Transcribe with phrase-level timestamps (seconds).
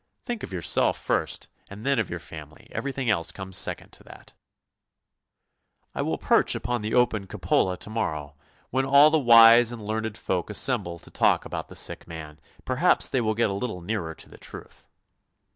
[0.25, 4.33] "Think of yourself first and then of your family, everything else comes second to that!
[5.93, 8.35] I will perch upon the open cupola to morrow
[8.71, 13.09] when all the wise and learned folk assemble to talk about the sick man, perhaps
[13.09, 14.87] they will get a little nearer to the truth